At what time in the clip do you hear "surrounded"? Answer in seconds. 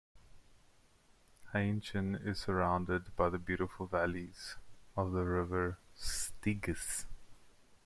2.39-3.15